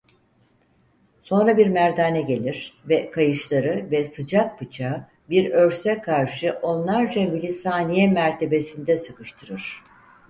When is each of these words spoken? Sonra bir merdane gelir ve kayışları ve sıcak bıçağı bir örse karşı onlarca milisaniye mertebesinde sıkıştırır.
Sonra 1.23 1.57
bir 1.57 1.67
merdane 1.67 2.21
gelir 2.21 2.73
ve 2.89 3.11
kayışları 3.11 3.87
ve 3.91 4.05
sıcak 4.05 4.61
bıçağı 4.61 5.05
bir 5.29 5.51
örse 5.51 6.01
karşı 6.01 6.59
onlarca 6.61 7.27
milisaniye 7.29 8.07
mertebesinde 8.07 8.97
sıkıştırır. 8.97 9.83